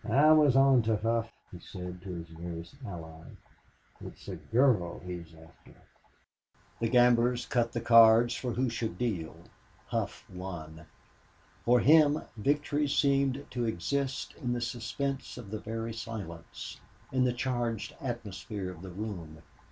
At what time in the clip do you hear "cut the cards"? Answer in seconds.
7.45-8.33